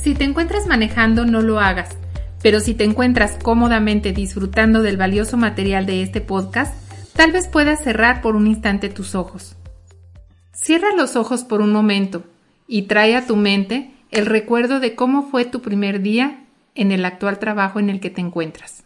Si 0.00 0.14
te 0.14 0.22
encuentras 0.22 0.66
manejando, 0.68 1.26
no 1.26 1.42
lo 1.42 1.58
hagas, 1.58 1.96
pero 2.40 2.60
si 2.60 2.74
te 2.74 2.84
encuentras 2.84 3.36
cómodamente 3.42 4.12
disfrutando 4.12 4.80
del 4.80 4.96
valioso 4.96 5.36
material 5.36 5.86
de 5.86 6.02
este 6.02 6.20
podcast, 6.20 6.72
tal 7.16 7.32
vez 7.32 7.48
puedas 7.48 7.82
cerrar 7.82 8.22
por 8.22 8.36
un 8.36 8.46
instante 8.46 8.90
tus 8.90 9.16
ojos. 9.16 9.56
Cierra 10.52 10.94
los 10.96 11.16
ojos 11.16 11.42
por 11.42 11.60
un 11.60 11.72
momento 11.72 12.22
y 12.68 12.82
trae 12.82 13.16
a 13.16 13.26
tu 13.26 13.34
mente 13.34 13.92
el 14.12 14.26
recuerdo 14.26 14.78
de 14.78 14.94
cómo 14.94 15.28
fue 15.28 15.44
tu 15.44 15.62
primer 15.62 16.00
día 16.00 16.44
en 16.76 16.92
el 16.92 17.04
actual 17.04 17.40
trabajo 17.40 17.80
en 17.80 17.90
el 17.90 17.98
que 17.98 18.10
te 18.10 18.20
encuentras. 18.20 18.84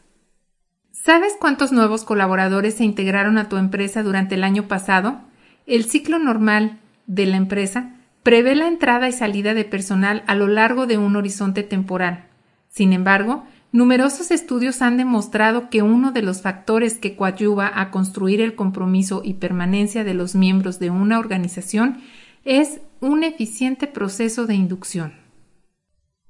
¿Sabes 0.92 1.34
cuántos 1.38 1.72
nuevos 1.72 2.04
colaboradores 2.04 2.74
se 2.76 2.84
integraron 2.84 3.36
a 3.36 3.50
tu 3.50 3.58
empresa 3.58 4.02
durante 4.02 4.36
el 4.36 4.44
año 4.44 4.66
pasado? 4.66 5.20
El 5.66 5.84
ciclo 5.84 6.18
normal 6.18 6.78
de 7.06 7.26
la 7.26 7.36
empresa 7.36 7.96
prevé 8.22 8.54
la 8.54 8.68
entrada 8.68 9.08
y 9.08 9.12
salida 9.12 9.54
de 9.54 9.64
personal 9.64 10.22
a 10.26 10.34
lo 10.34 10.46
largo 10.46 10.86
de 10.86 10.98
un 10.98 11.16
horizonte 11.16 11.62
temporal. 11.62 12.26
Sin 12.68 12.92
embargo, 12.92 13.44
numerosos 13.72 14.30
estudios 14.30 14.82
han 14.82 14.96
demostrado 14.96 15.70
que 15.70 15.82
uno 15.82 16.12
de 16.12 16.22
los 16.22 16.42
factores 16.42 16.98
que 16.98 17.16
coadyuva 17.16 17.70
a 17.74 17.90
construir 17.90 18.40
el 18.40 18.54
compromiso 18.54 19.22
y 19.24 19.34
permanencia 19.34 20.04
de 20.04 20.14
los 20.14 20.34
miembros 20.34 20.78
de 20.78 20.90
una 20.90 21.18
organización 21.18 21.98
es 22.44 22.80
un 23.00 23.24
eficiente 23.24 23.86
proceso 23.86 24.46
de 24.46 24.54
inducción. 24.54 25.14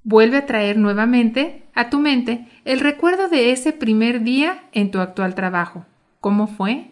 Vuelve 0.05 0.37
a 0.37 0.47
traer 0.47 0.79
nuevamente 0.79 1.69
a 1.75 1.91
tu 1.91 2.01
mente 2.01 2.49
el 2.65 2.81
recuerdo 2.81 3.29
de 3.29 3.53
ese 3.53 3.73
primer 3.73 4.23
día 4.23 4.65
en 4.73 4.91
tu 4.91 4.99
actual 4.99 5.35
trabajo. 5.35 5.87
¿Cómo 6.21 6.49
fue? 6.49 6.91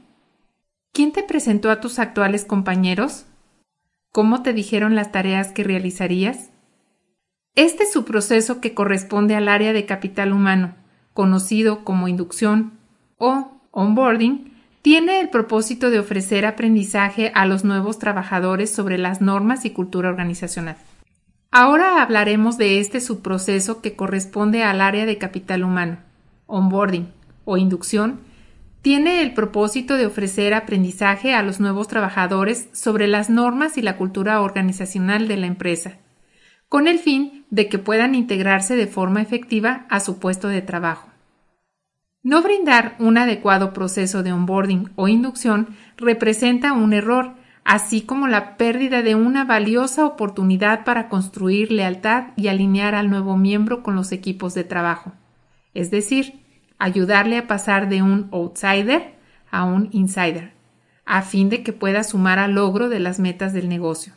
¿Quién 0.93 1.13
te 1.13 1.23
presentó 1.23 1.71
a 1.71 1.81
tus 1.81 1.99
actuales 1.99 2.45
compañeros? 2.45 3.27
¿Cómo 4.13 4.43
te 4.43 4.53
dijeron 4.53 4.97
las 4.97 5.13
tareas 5.13 5.53
que 5.53 5.63
realizarías? 5.63 6.51
Este 7.55 7.85
es 7.85 7.93
su 7.93 8.05
proceso 8.05 8.61
que 8.61 8.75
corresponde 8.75 9.37
al 9.37 9.49
área 9.49 9.73
de 9.73 9.87
capital 9.87 10.33
humano, 10.33 10.75
conocido 11.15 11.85
como 11.85 12.09
inducción 12.09 12.73
o 13.19 13.61
onboarding, 13.71 14.53
tiene 14.83 15.21
el 15.21 15.29
propósito 15.29 15.91
de 15.91 16.01
ofrecer 16.01 16.45
aprendizaje 16.45 17.31
a 17.37 17.47
los 17.47 17.65
nuevos 17.65 18.01
trabajadores 18.01 18.75
sobre 18.75 18.99
las 18.99 19.21
normas 19.21 19.65
y 19.65 19.71
cultura 19.71 20.09
organizacional. 20.09 20.77
Ahora 21.53 22.03
hablaremos 22.03 22.59
de 22.59 22.81
este 22.81 23.01
subproceso 23.01 23.81
que 23.81 23.95
corresponde 23.95 24.65
al 24.65 24.81
área 24.81 25.07
de 25.07 25.19
capital 25.19 25.63
humano, 25.63 25.99
onboarding 26.47 27.13
o 27.45 27.59
inducción, 27.59 28.21
tiene 28.83 29.23
el 29.23 29.35
propósito 29.35 29.97
de 29.97 30.07
ofrecer 30.07 30.55
aprendizaje 30.55 31.35
a 31.35 31.43
los 31.43 31.61
nuevos 31.61 31.89
trabajadores 31.89 32.69
sobre 32.73 33.07
las 33.07 33.29
normas 33.29 33.77
y 33.77 33.83
la 33.83 33.97
cultura 33.97 34.41
organizacional 34.41 35.29
de 35.29 35.37
la 35.37 35.47
empresa, 35.47 35.99
con 36.69 36.89
el 36.89 36.99
fin 36.99 37.45
de 37.51 37.69
que 37.69 37.79
puedan 37.79 38.15
integrarse 38.15 38.77
de 38.77 38.87
forma 38.87 39.21
efectiva 39.21 39.87
a 39.91 40.01
su 40.01 40.19
puesto 40.19 40.49
de 40.49 40.63
trabajo. 40.63 41.11
No 42.23 42.43
brindar 42.43 42.97
un 42.99 43.19
adecuado 43.19 43.73
proceso 43.73 44.23
de 44.23 44.33
onboarding 44.33 44.91
o 44.97 45.09
inducción 45.09 45.75
representa 45.97 46.73
un 46.73 46.93
error, 46.93 47.35
así 47.65 48.03
como 48.03 48.29
la 48.29 48.57
pérdida 48.57 49.03
de 49.03 49.15
una 49.15 49.45
valiosa 49.45 50.07
oportunidad 50.07 50.85
para 50.85 51.09
construir 51.09 51.73
lealtad 51.73 52.29
y 52.37 52.49
alinear 52.49 52.95
al 52.95 53.11
nuevo 53.11 53.37
miembro 53.37 53.83
con 53.83 53.95
los 53.95 54.13
equipos 54.13 54.55
de 54.55 54.65
trabajo, 54.65 55.13
es 55.75 55.91
decir, 55.91 56.40
ayudarle 56.81 57.39
a 57.39 57.47
pasar 57.47 57.89
de 57.89 58.03
un 58.03 58.29
outsider 58.33 59.21
a 59.51 59.65
un 59.65 59.89
insider, 59.93 60.53
a 61.05 61.23
fin 61.23 61.49
de 61.49 61.63
que 61.63 61.73
pueda 61.73 62.03
sumar 62.05 62.39
al 62.39 62.53
logro 62.55 62.89
de 62.89 63.01
las 63.01 63.19
metas 63.19 63.53
del 63.53 63.69
negocio. 63.69 64.13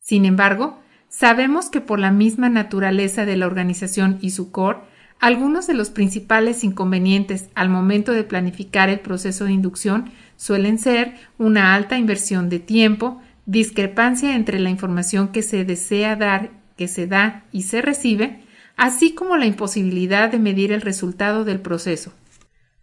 Sin 0.00 0.24
embargo, 0.24 0.78
sabemos 1.08 1.70
que 1.70 1.80
por 1.80 1.98
la 1.98 2.10
misma 2.10 2.48
naturaleza 2.48 3.24
de 3.24 3.36
la 3.36 3.46
organización 3.46 4.18
y 4.20 4.30
su 4.30 4.50
core, 4.50 4.80
algunos 5.20 5.66
de 5.66 5.74
los 5.74 5.90
principales 5.90 6.64
inconvenientes 6.64 7.48
al 7.54 7.68
momento 7.68 8.12
de 8.12 8.24
planificar 8.24 8.90
el 8.90 9.00
proceso 9.00 9.44
de 9.44 9.52
inducción 9.52 10.10
suelen 10.36 10.78
ser 10.78 11.14
una 11.38 11.74
alta 11.74 11.96
inversión 11.96 12.48
de 12.48 12.58
tiempo, 12.58 13.22
discrepancia 13.46 14.34
entre 14.34 14.58
la 14.58 14.70
información 14.70 15.28
que 15.28 15.42
se 15.42 15.64
desea 15.64 16.16
dar, 16.16 16.50
que 16.76 16.88
se 16.88 17.06
da 17.06 17.44
y 17.52 17.62
se 17.62 17.80
recibe, 17.80 18.40
así 18.76 19.14
como 19.14 19.36
la 19.36 19.46
imposibilidad 19.46 20.30
de 20.30 20.38
medir 20.38 20.72
el 20.72 20.80
resultado 20.80 21.44
del 21.44 21.60
proceso. 21.60 22.12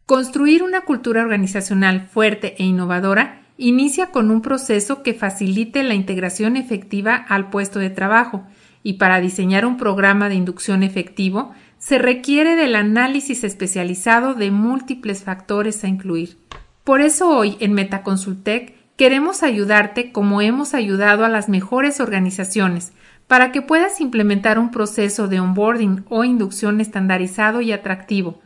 Construir 0.05 0.63
una 0.63 0.81
cultura 0.81 1.21
organizacional 1.21 2.07
fuerte 2.07 2.55
e 2.57 2.63
innovadora 2.65 3.43
inicia 3.57 4.07
con 4.07 4.31
un 4.31 4.41
proceso 4.41 5.03
que 5.03 5.13
facilite 5.13 5.83
la 5.83 5.93
integración 5.93 6.57
efectiva 6.57 7.15
al 7.15 7.49
puesto 7.49 7.79
de 7.79 7.89
trabajo, 7.89 8.43
y 8.83 8.93
para 8.93 9.21
diseñar 9.21 9.65
un 9.65 9.77
programa 9.77 10.27
de 10.27 10.35
inducción 10.35 10.81
efectivo 10.81 11.53
se 11.77 11.97
requiere 11.97 12.55
del 12.55 12.75
análisis 12.75 13.43
especializado 13.43 14.33
de 14.33 14.51
múltiples 14.51 15.23
factores 15.23 15.83
a 15.83 15.87
incluir. 15.87 16.37
Por 16.83 17.01
eso 17.01 17.29
hoy 17.29 17.57
en 17.59 17.73
Metaconsultec 17.73 18.75
queremos 18.95 19.43
ayudarte 19.43 20.11
como 20.11 20.41
hemos 20.41 20.73
ayudado 20.73 21.25
a 21.25 21.29
las 21.29 21.47
mejores 21.47 21.99
organizaciones 21.99 22.91
para 23.31 23.53
que 23.53 23.61
puedas 23.61 24.01
implementar 24.01 24.59
un 24.59 24.71
proceso 24.71 25.29
de 25.29 25.39
onboarding 25.39 26.03
o 26.09 26.25
inducción 26.25 26.81
estandarizado 26.81 27.61
y 27.61 27.71
atractivo, 27.71 28.41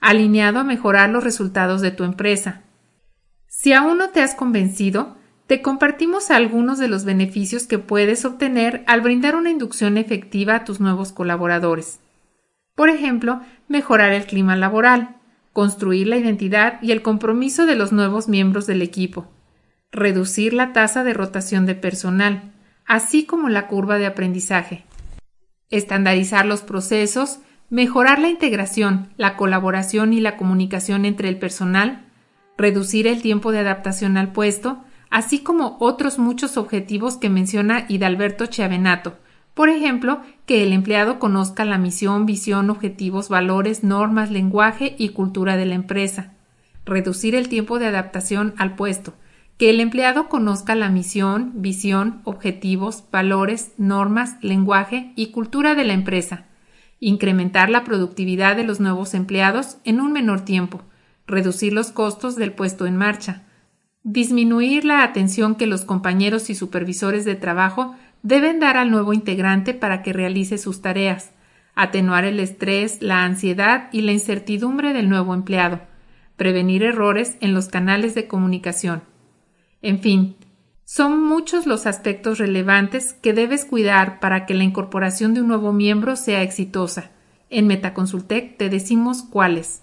alineado 0.00 0.60
a 0.60 0.62
mejorar 0.62 1.10
los 1.10 1.24
resultados 1.24 1.80
de 1.80 1.90
tu 1.90 2.04
empresa. 2.04 2.62
Si 3.48 3.72
aún 3.72 3.98
no 3.98 4.10
te 4.10 4.20
has 4.22 4.36
convencido, 4.36 5.16
te 5.48 5.60
compartimos 5.60 6.30
algunos 6.30 6.78
de 6.78 6.86
los 6.86 7.04
beneficios 7.04 7.66
que 7.66 7.80
puedes 7.80 8.24
obtener 8.24 8.84
al 8.86 9.00
brindar 9.00 9.34
una 9.34 9.50
inducción 9.50 9.98
efectiva 9.98 10.54
a 10.54 10.64
tus 10.64 10.78
nuevos 10.78 11.10
colaboradores. 11.10 11.98
Por 12.76 12.90
ejemplo, 12.90 13.40
mejorar 13.66 14.12
el 14.12 14.24
clima 14.24 14.54
laboral, 14.54 15.16
construir 15.52 16.06
la 16.06 16.16
identidad 16.16 16.80
y 16.80 16.92
el 16.92 17.02
compromiso 17.02 17.66
de 17.66 17.74
los 17.74 17.90
nuevos 17.90 18.28
miembros 18.28 18.68
del 18.68 18.82
equipo, 18.82 19.26
reducir 19.90 20.52
la 20.52 20.72
tasa 20.72 21.02
de 21.02 21.12
rotación 21.12 21.66
de 21.66 21.74
personal, 21.74 22.52
así 22.88 23.24
como 23.24 23.48
la 23.48 23.68
curva 23.68 23.98
de 23.98 24.06
aprendizaje, 24.06 24.84
estandarizar 25.70 26.46
los 26.46 26.62
procesos, 26.62 27.38
mejorar 27.70 28.18
la 28.18 28.28
integración, 28.28 29.10
la 29.16 29.36
colaboración 29.36 30.12
y 30.12 30.20
la 30.20 30.36
comunicación 30.36 31.04
entre 31.04 31.28
el 31.28 31.38
personal, 31.38 32.06
reducir 32.56 33.06
el 33.06 33.22
tiempo 33.22 33.52
de 33.52 33.60
adaptación 33.60 34.16
al 34.16 34.32
puesto, 34.32 34.78
así 35.10 35.40
como 35.40 35.76
otros 35.78 36.18
muchos 36.18 36.56
objetivos 36.56 37.18
que 37.18 37.28
menciona 37.28 37.84
Hidalberto 37.88 38.46
Chiavenato, 38.46 39.18
por 39.52 39.68
ejemplo, 39.68 40.22
que 40.46 40.62
el 40.62 40.72
empleado 40.72 41.18
conozca 41.18 41.64
la 41.64 41.78
misión, 41.78 42.26
visión, 42.26 42.70
objetivos, 42.70 43.28
valores, 43.28 43.82
normas, 43.82 44.30
lenguaje 44.30 44.94
y 44.98 45.08
cultura 45.08 45.56
de 45.56 45.66
la 45.66 45.74
empresa. 45.74 46.32
Reducir 46.84 47.34
el 47.34 47.48
tiempo 47.48 47.80
de 47.80 47.86
adaptación 47.86 48.54
al 48.56 48.76
puesto. 48.76 49.14
Que 49.58 49.70
el 49.70 49.80
empleado 49.80 50.28
conozca 50.28 50.76
la 50.76 50.88
misión, 50.88 51.50
visión, 51.56 52.20
objetivos, 52.22 53.02
valores, 53.10 53.72
normas, 53.76 54.36
lenguaje 54.40 55.12
y 55.16 55.32
cultura 55.32 55.74
de 55.74 55.82
la 55.82 55.94
empresa. 55.94 56.46
Incrementar 57.00 57.68
la 57.68 57.82
productividad 57.82 58.54
de 58.54 58.62
los 58.62 58.78
nuevos 58.78 59.14
empleados 59.14 59.78
en 59.82 60.00
un 60.00 60.12
menor 60.12 60.42
tiempo. 60.44 60.82
Reducir 61.26 61.72
los 61.72 61.90
costos 61.90 62.36
del 62.36 62.52
puesto 62.52 62.86
en 62.86 62.96
marcha. 62.96 63.46
Disminuir 64.04 64.84
la 64.84 65.02
atención 65.02 65.56
que 65.56 65.66
los 65.66 65.84
compañeros 65.84 66.50
y 66.50 66.54
supervisores 66.54 67.24
de 67.24 67.34
trabajo 67.34 67.96
deben 68.22 68.60
dar 68.60 68.76
al 68.76 68.92
nuevo 68.92 69.12
integrante 69.12 69.74
para 69.74 70.04
que 70.04 70.12
realice 70.12 70.58
sus 70.58 70.82
tareas, 70.82 71.32
atenuar 71.74 72.24
el 72.24 72.38
estrés, 72.38 73.02
la 73.02 73.24
ansiedad 73.24 73.88
y 73.90 74.02
la 74.02 74.12
incertidumbre 74.12 74.92
del 74.92 75.08
nuevo 75.08 75.34
empleado, 75.34 75.80
prevenir 76.36 76.84
errores 76.84 77.36
en 77.40 77.54
los 77.54 77.66
canales 77.66 78.14
de 78.14 78.28
comunicación. 78.28 79.02
En 79.82 80.00
fin, 80.00 80.36
son 80.84 81.22
muchos 81.24 81.66
los 81.66 81.86
aspectos 81.86 82.38
relevantes 82.38 83.12
que 83.12 83.32
debes 83.32 83.64
cuidar 83.64 84.20
para 84.20 84.46
que 84.46 84.54
la 84.54 84.64
incorporación 84.64 85.34
de 85.34 85.42
un 85.42 85.48
nuevo 85.48 85.72
miembro 85.72 86.16
sea 86.16 86.42
exitosa. 86.42 87.10
En 87.50 87.66
Metaconsultec 87.66 88.56
te 88.56 88.68
decimos 88.68 89.22
cuáles. 89.22 89.82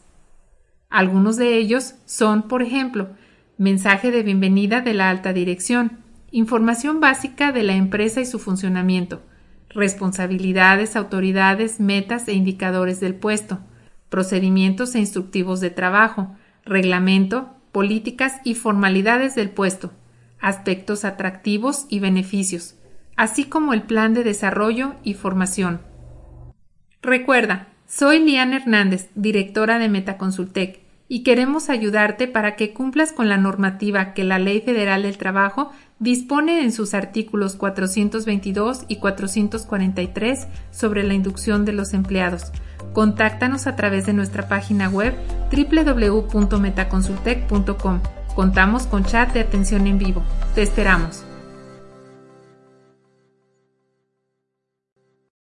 Algunos 0.89 1.37
de 1.37 1.57
ellos 1.57 1.95
son, 2.05 2.47
por 2.47 2.61
ejemplo, 2.61 3.09
mensaje 3.57 4.11
de 4.11 4.23
bienvenida 4.23 4.81
de 4.81 4.93
la 4.93 5.09
alta 5.09 5.33
dirección, 5.33 6.05
Información 6.35 6.99
básica 6.99 7.53
de 7.53 7.63
la 7.63 7.75
empresa 7.75 8.19
y 8.19 8.25
su 8.25 8.39
funcionamiento. 8.39 9.21
Responsabilidades, 9.69 10.97
autoridades, 10.97 11.79
metas 11.79 12.27
e 12.27 12.33
indicadores 12.33 12.99
del 12.99 13.15
puesto. 13.15 13.59
Procedimientos 14.09 14.95
e 14.95 14.99
instructivos 14.99 15.61
de 15.61 15.69
trabajo. 15.69 16.35
Reglamento, 16.65 17.54
políticas 17.75 18.39
y 18.45 18.55
formalidades 18.55 19.35
del 19.35 19.49
puesto. 19.49 19.91
Aspectos 20.39 21.03
atractivos 21.03 21.87
y 21.89 21.99
beneficios, 21.99 22.75
así 23.17 23.43
como 23.43 23.73
el 23.73 23.81
plan 23.81 24.13
de 24.13 24.23
desarrollo 24.23 24.95
y 25.03 25.13
formación. 25.13 25.81
Recuerda, 27.01 27.67
soy 27.85 28.19
Liana 28.19 28.55
Hernández, 28.55 29.09
directora 29.15 29.77
de 29.77 29.89
Metaconsultec 29.89 30.79
y 31.09 31.23
queremos 31.23 31.69
ayudarte 31.69 32.29
para 32.29 32.55
que 32.55 32.71
cumplas 32.71 33.11
con 33.11 33.27
la 33.27 33.35
normativa 33.35 34.13
que 34.13 34.23
la 34.23 34.39
Ley 34.39 34.61
Federal 34.61 35.03
del 35.03 35.17
Trabajo 35.17 35.73
dispone 35.99 36.63
en 36.63 36.71
sus 36.71 36.93
artículos 36.93 37.55
422 37.55 38.85
y 38.87 38.95
443 38.97 40.47
sobre 40.71 41.03
la 41.03 41.13
inducción 41.13 41.65
de 41.65 41.73
los 41.73 41.93
empleados. 41.93 42.53
Contáctanos 42.93 43.67
a 43.67 43.75
través 43.75 44.05
de 44.05 44.13
nuestra 44.13 44.47
página 44.47 44.87
web 44.89 45.13
www.metaconsultec.com. 45.51 47.99
Contamos 48.35 48.87
con 48.87 49.03
chat 49.05 49.33
de 49.33 49.41
atención 49.41 49.87
en 49.87 49.97
vivo. 49.97 50.23
Te 50.53 50.61
esperamos. 50.61 51.25